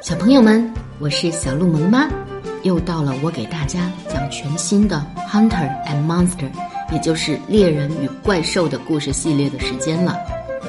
[0.00, 2.08] 小朋友们，我是小鹿萌妈，
[2.62, 6.50] 又到了我给大家讲全新的《Hunter and Monster》，
[6.92, 10.16] 也就是猎人与怪兽的故事系列的时间了。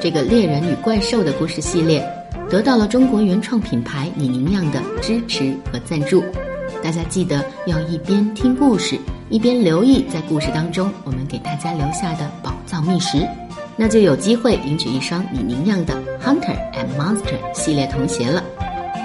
[0.02, 2.04] 这个猎人与怪兽的故事系列
[2.50, 6.24] 得到了中国原创品牌李宁样的支持和赞助。
[6.84, 8.98] 大家记得要一边听故事，
[9.30, 13.28] 一边留意在故事当中我们给大家留下的宝藏秘食，
[13.76, 15.94] 那就有机会赢取一双李宁样的
[16.26, 18.44] 《Hunter and Monster》系列童鞋了。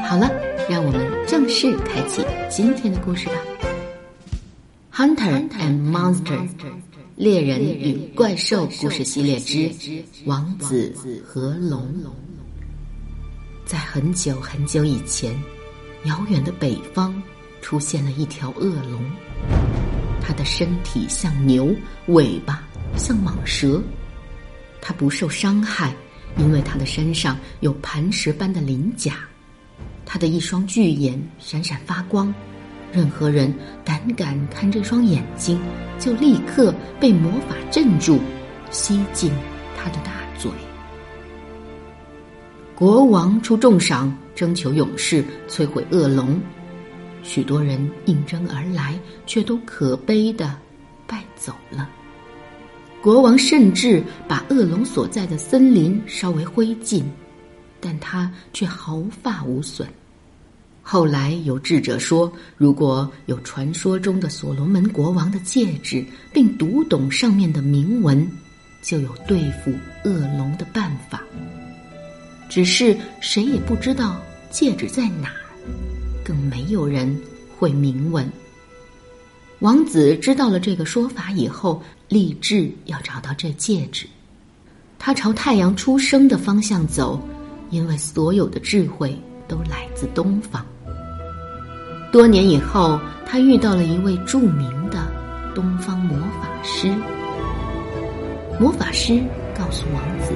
[0.07, 0.31] 好了，
[0.69, 3.35] 让我们正式开启今天的故事吧。
[4.97, 6.39] 《Hunter and Monster》
[7.17, 9.73] 猎人与怪兽故事系列之
[10.27, 10.95] 王子
[11.27, 11.89] 和龙。
[13.65, 15.35] 在很久很久以前，
[16.05, 17.21] 遥远的北方
[17.63, 19.03] 出现了一条恶龙，
[20.21, 21.75] 它的身体像牛，
[22.09, 22.63] 尾巴
[22.97, 23.83] 像蟒蛇。
[24.83, 25.95] 它不受伤害，
[26.37, 29.17] 因为它的身上有磐石般的鳞甲。
[30.07, 32.33] 他的一双巨眼闪闪发光，
[32.93, 33.53] 任何人
[33.85, 35.59] 胆敢看这双眼睛，
[35.99, 38.19] 就立刻被魔法镇住，
[38.71, 39.33] 吸进
[39.77, 40.51] 他的大嘴。
[42.75, 46.41] 国王出重赏，征求勇士摧毁恶龙，
[47.23, 50.57] 许多人应征而来，却都可悲的
[51.07, 51.89] 败走了。
[53.01, 57.03] 国王甚至把恶龙所在的森林烧为灰烬，
[57.85, 59.87] 但他却毫发无损。
[60.83, 68.27] 后来有智者说，如果有传说中的所罗门国王的戒指，并读懂上面的铭文，
[68.81, 69.71] 就有对付
[70.05, 71.23] 恶龙的办法。
[72.49, 74.19] 只是谁也不知道
[74.51, 75.41] 戒指在哪儿，
[76.25, 77.21] 更没有人
[77.59, 78.27] 会铭文。
[79.61, 84.07] 王子知道了这个说法以后，立志要找到这戒指。
[84.99, 87.21] 他朝太阳出生的方向走，
[87.75, 90.65] 因为所有的智慧都来自东方。
[92.13, 95.05] 多年以后，他遇到了一位著名的
[95.57, 96.95] 东方魔法师。
[98.61, 99.21] 魔法师
[99.59, 100.33] 告诉王子：“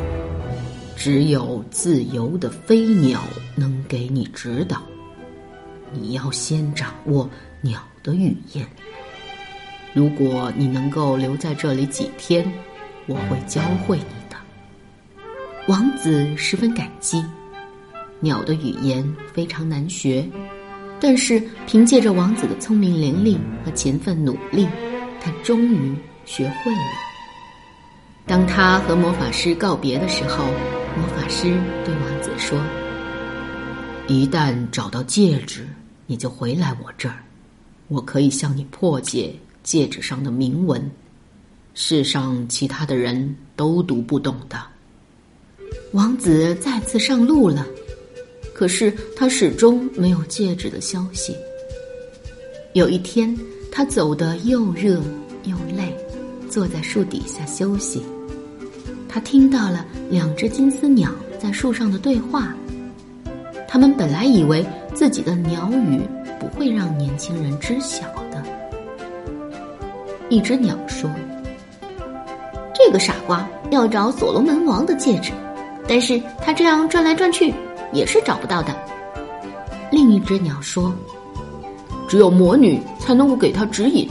[0.99, 3.21] 只有自由的飞鸟
[3.55, 4.83] 能给你指导，
[5.93, 8.67] 你要先掌握鸟的语言。
[9.95, 12.45] 如果你能够留在这里几天，
[13.07, 14.05] 我会教会你。”
[15.69, 17.23] 王子十分感激。
[18.21, 20.27] 鸟的语言非常难学。
[20.99, 24.67] 但是凭借着王子的聪明伶俐和勤奋努力，
[25.21, 26.81] 他终于学会了。
[28.27, 30.47] 当他和魔法师告别的时候，
[30.97, 31.45] 魔法师
[31.85, 32.59] 对王子说
[34.09, 35.69] ：“一旦找到戒指，
[36.07, 37.23] 你就回来我这儿，
[37.89, 40.91] 我可以向你破解戒指上的铭文，
[41.75, 44.59] 世上其他的人都读不懂的。”
[45.93, 47.67] 王子再次上路了。
[48.55, 51.37] 可是他始终没有戒指的消息。
[52.73, 53.37] 有一天，
[53.71, 55.01] 他走得又热
[55.45, 55.97] 又累，
[56.51, 58.03] 坐在树底下休息。
[59.09, 62.55] 他听到了两只金丝鸟在树上的对话。
[63.69, 66.01] 他们本来以为自己的鸟语
[66.41, 68.43] 不会让年轻人知晓的。
[70.29, 71.09] 一只鸟说
[72.75, 75.33] ：“这个傻瓜要找所罗门王的戒指，
[75.89, 77.53] 但是他这样转来转去。”
[77.91, 78.77] 也是找不到的。
[79.91, 80.95] 另一只鸟说
[82.07, 84.07] ：“只有魔女才能够给他指引，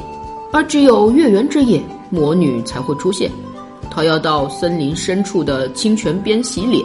[0.51, 1.79] 而只有月圆之夜，
[2.09, 3.31] 魔女才会出现。
[3.91, 6.83] 她要到森林深处的清泉边洗脸。”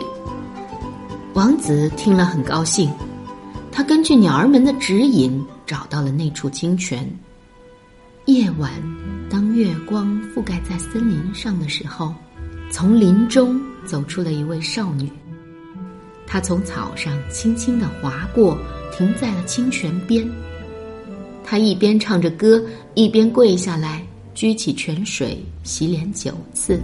[1.32, 2.92] 王子听了很高兴，
[3.72, 7.10] 他根据鸟儿们的指引找到了那处清泉。
[8.26, 8.70] 夜晚，
[9.30, 12.12] 当月光覆盖在森林上的时候，
[12.70, 15.10] 从林中走出了一位少女。
[16.26, 18.56] 她从草上轻轻的划过，
[18.92, 20.28] 停在了清泉边。
[21.44, 22.62] 她一边唱着歌，
[22.94, 24.02] 一边跪下来，
[24.34, 26.80] 举起泉水洗脸九次。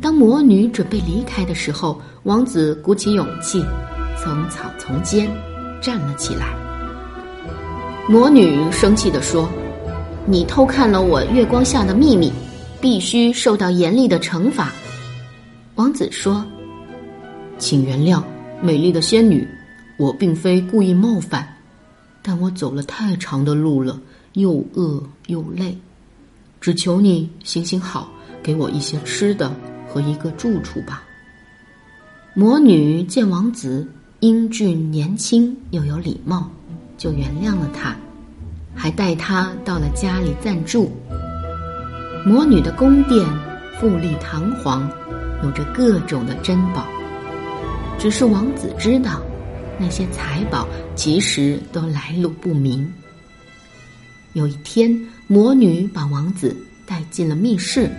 [0.00, 3.64] 当魔女准备离开的时候，王子鼓起勇气，
[4.18, 5.30] 从草丛间
[5.80, 6.54] 站了起来。
[8.08, 9.48] 魔女生气地说
[10.26, 12.32] ：“你偷看了我月光下的秘密，
[12.80, 14.72] 必须受到严厉的惩罚。”
[15.76, 16.44] 王子说。
[17.58, 18.22] 请原谅，
[18.62, 19.46] 美丽的仙女，
[19.98, 21.46] 我并非故意冒犯，
[22.22, 23.98] 但我走了太长的路了，
[24.34, 25.76] 又饿又累，
[26.60, 28.10] 只求你行行好，
[28.42, 29.54] 给我一些吃的
[29.88, 31.02] 和一个住处吧。
[32.34, 33.86] 魔女见王子
[34.20, 36.50] 英俊年轻又有礼貌，
[36.98, 37.96] 就原谅了他，
[38.74, 40.90] 还带他到了家里暂住。
[42.26, 43.26] 魔女的宫殿
[43.80, 44.86] 富丽堂皇，
[45.42, 46.86] 有着各种的珍宝。
[47.98, 49.22] 只是王子知道，
[49.78, 52.92] 那些财宝其实都来路不明。
[54.34, 56.54] 有一天，魔女把王子
[56.84, 57.90] 带进了密室，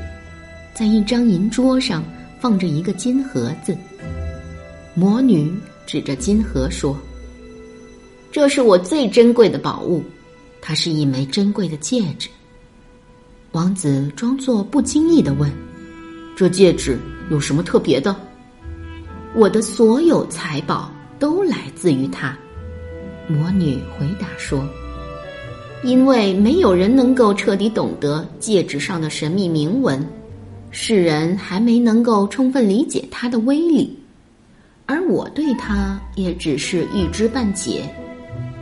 [0.73, 2.03] 在一张银桌上
[2.39, 3.75] 放着一个金盒子。
[4.93, 5.51] 魔女
[5.87, 6.95] 指着金盒说
[8.31, 10.03] ：“这是我最珍贵的宝物，
[10.61, 12.29] 它是一枚珍贵的戒指。”
[13.53, 15.51] 王子装作不经意的问
[16.37, 16.99] ：“这戒指
[17.29, 18.15] 有什么特别的
[19.35, 22.37] ？”“我的所有财宝都来自于它。”
[23.27, 24.65] 魔女回答说。
[25.83, 30.03] 因为没有人能够彻底懂得戒指上的神秘铭文，
[30.71, 33.95] 世人还没能够充分理解它的威力，
[34.87, 37.87] 而我对它也只是一知半解，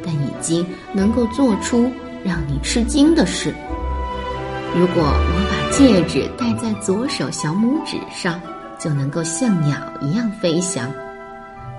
[0.04, 1.90] 但已经能够做出
[2.22, 3.56] 让你吃惊的事。
[4.76, 8.42] 如果我把戒指戴在左手小拇指上，
[8.86, 10.92] 就能够像鸟一样飞翔；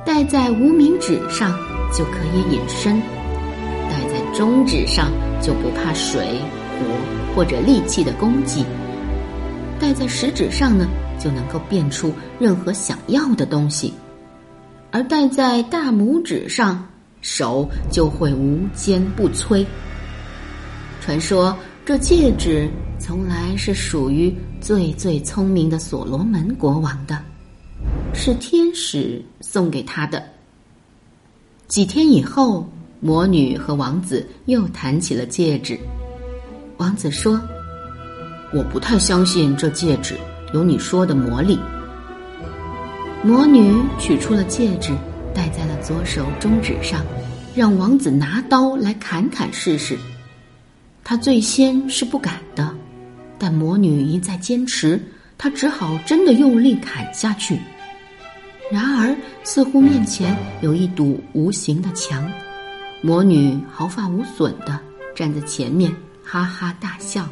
[0.05, 1.57] 戴在无名指上，
[1.97, 3.01] 就可以隐身；
[3.89, 5.09] 戴在中指上。
[5.43, 6.41] 就不怕水、
[6.81, 8.65] 火或者利器的攻击。
[9.79, 10.89] 戴在食指上呢，
[11.21, 13.93] 就能够变出任何想要的东西；
[14.91, 16.85] 而戴在大拇指上，
[17.21, 19.65] 手就会无坚不摧。
[21.03, 21.57] 传说
[21.87, 22.69] 这戒指
[22.99, 27.17] 从来是属于最最聪明的所罗门国王的，
[28.13, 30.21] 是天使送给他的。
[31.69, 32.69] 几天以后。
[32.99, 35.79] 魔女和王子又谈起了戒指。
[36.79, 37.39] 王子说
[38.55, 40.15] ：“我不太相信这戒指
[40.55, 41.59] 有你说的魔力。”
[43.23, 44.93] 魔女取出了戒指，
[45.35, 47.05] 戴在了左手中指上，
[47.55, 49.97] 让王子拿刀来砍砍试试。
[51.09, 52.75] 他最先是不敢的，
[53.39, 55.01] 但魔女一再坚持，
[55.39, 57.57] 他只好真的用力砍下去。
[58.73, 62.29] 然而，似乎面前有一堵无形的墙。
[63.03, 64.81] 魔女毫发无损的
[65.15, 65.95] 站在前面，
[66.25, 67.25] 哈哈大笑。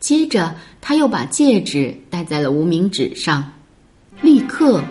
[0.00, 3.52] 接着，她又把戒指戴在了无名指上，
[4.20, 4.82] 立刻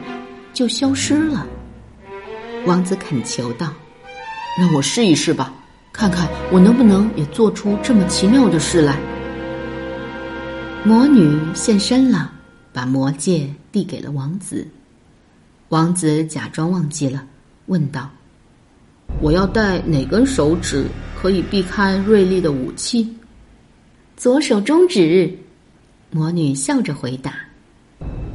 [0.54, 1.46] 就消失了。
[2.66, 3.74] 王子恳求道
[4.58, 5.54] ：“让我试一试吧，
[5.98, 9.00] 看看我能不能也做出这么奇妙的事来。”
[10.84, 12.32] 魔女现身了，
[12.74, 14.68] 把魔戒递给了王子。
[15.70, 17.26] 王子假装忘记了，
[17.68, 18.10] 问道。
[19.22, 20.86] 我要戴哪根手指
[21.20, 23.10] 可以避开锐利的武器？
[24.18, 25.34] 左手中指。
[26.12, 27.34] 魔女笑着回答。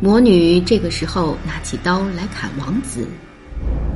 [0.01, 3.07] 魔女这个时候拿起刀来砍王子。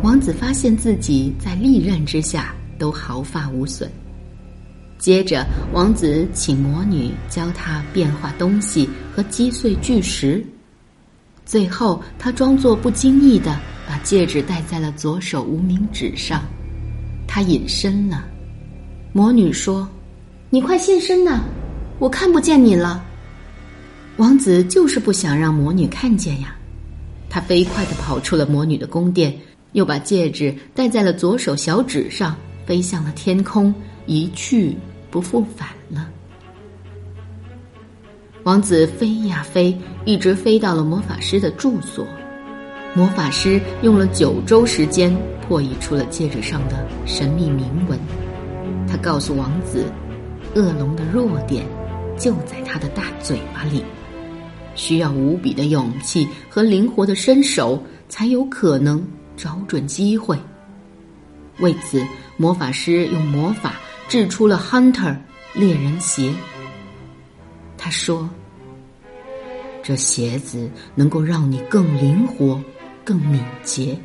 [0.02, 3.90] 王子发现自己在利刃之下都毫发无损。
[4.98, 10.44] 接着，王子请魔女教他变化东西和击碎巨石。
[11.44, 16.42] 最后，他装作不经意的把戒指戴在了左手无名指上。
[17.26, 18.24] 他隐身了，
[19.12, 19.86] 魔女说
[20.48, 21.42] ：“你快现身呐，
[21.98, 23.04] 我看不见你了。”
[24.16, 26.54] 王子就是不想让魔女看见呀，
[27.28, 29.36] 他飞快的跑出了魔女的宫殿，
[29.72, 32.34] 又把戒指戴在了左手小指上，
[32.66, 33.74] 飞向了天空，
[34.06, 34.76] 一去
[35.10, 36.08] 不复返了。
[38.42, 42.06] 王子飞呀飞，一直飞到了魔法师的住所。
[42.94, 47.98] 魔法师用了九周时间破译出了戒指上的神秘铭文。
[48.86, 49.86] 他告诉王子，
[50.54, 51.66] 恶龙的弱点
[52.16, 53.82] 就在他的大嘴巴里，
[54.74, 59.04] 需要无比的勇气和灵活的身手才有可能
[59.36, 60.38] 找准机会。
[61.58, 62.06] 为此，
[62.36, 63.74] 魔法师用魔法
[64.08, 65.16] 制出了 Hunter
[65.54, 66.32] 猎人鞋。
[67.76, 68.28] 他说
[69.82, 72.60] ：“这鞋子能够让你更灵活。”
[73.04, 74.00] 更敏捷，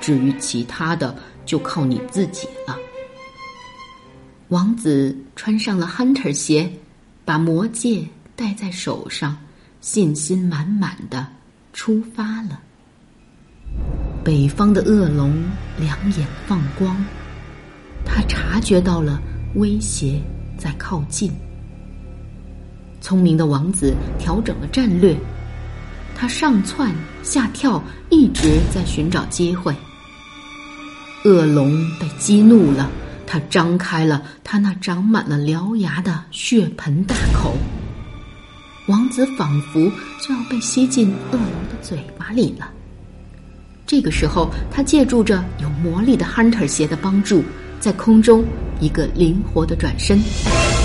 [0.00, 2.74] 至于其他的，就靠你自己了。
[4.48, 6.72] 王子穿上了 Hunter 鞋，
[7.26, 9.36] 把魔戒戴在手上，
[9.82, 11.28] 信心满满的
[11.74, 12.62] 出发了。
[14.28, 15.42] 北方的恶龙
[15.78, 17.02] 两眼放光，
[18.04, 19.18] 他察觉到了
[19.54, 20.20] 威胁
[20.58, 21.32] 在靠近。
[23.00, 25.18] 聪明的王子调整了战略。
[26.14, 29.74] 他上窜下跳，一直在寻找机会。
[31.24, 32.90] 恶龙被激怒了，
[33.26, 37.56] 他张开了他那长满了獠牙的血盆大口。
[38.88, 42.70] 王子仿佛就要被吸进恶龙的嘴巴里了。
[43.88, 47.42] 这个时候，他借助着有魔力的 Hunter 鞋的帮助，
[47.80, 48.44] 在空中
[48.80, 50.20] 一个灵活的转身，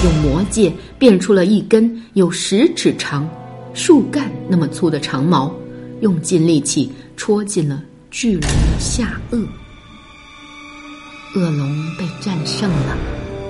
[0.06, 3.30] 用魔戒变出了一根有十尺长。
[3.74, 5.54] 树干那么粗的长矛，
[6.00, 9.46] 用尽力气戳进了巨人的下颚。
[11.36, 12.96] 恶龙被战胜了，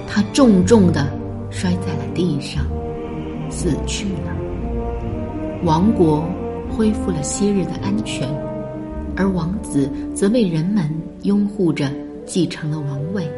[0.07, 1.15] 他重重的
[1.51, 2.65] 摔在了地上，
[3.51, 4.35] 死去了。
[5.63, 6.27] 王国
[6.71, 8.27] 恢复了昔日的安全，
[9.15, 10.89] 而王子则被人们
[11.23, 11.91] 拥护着
[12.25, 13.29] 继承了王位，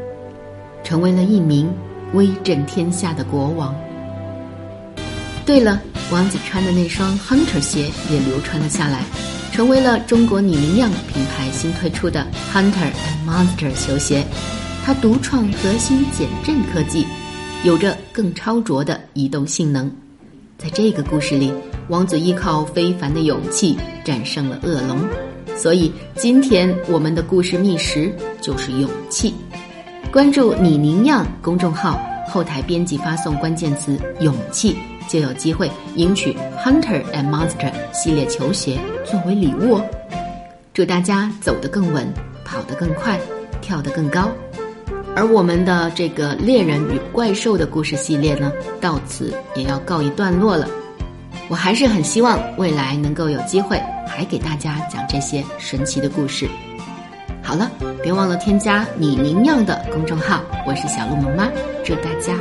[0.83, 1.69] 成为了一名
[2.13, 3.75] 威震天下的国王。
[5.45, 9.03] 对了，王子穿的那双 Hunter 鞋也流传了下来，
[9.51, 14.25] 成为了中国李宁样品牌新推出的 Hunter and Monster 球鞋。
[14.83, 17.05] 它独创核心减震科技，
[17.63, 19.91] 有着更超卓的移动性能。
[20.57, 21.51] 在这个故事里，
[21.89, 24.99] 王子依靠非凡的勇气战胜了恶龙。
[25.57, 29.33] 所以，今天我们的故事觅食就是勇气。
[30.11, 34.75] 关注李宁样公众号，后台编辑发送关键词“勇气”。
[35.07, 39.85] 就有机会赢取 Hunter and Monster 系列球鞋作为礼物哦！
[40.73, 42.11] 祝大家走得更稳，
[42.43, 43.19] 跑得更快，
[43.61, 44.31] 跳得更高。
[45.15, 50.67] 而我们的这个猎人与怪兽的故事系列呢，到此也要告一段落了。
[51.47, 56.49] 我还是很希望未来能够有机会还给大家讲这些神奇的故事。
[57.43, 57.69] 好了，
[58.01, 61.47] 别忘了添加你宁样的公众号，我是小鹿萌妈，
[61.83, 62.33] 祝大家。